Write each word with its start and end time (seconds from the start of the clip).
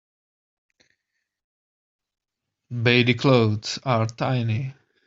Bady 2.73 3.13
clothes 3.19 3.77
are 3.85 4.07
tiny. 4.07 4.73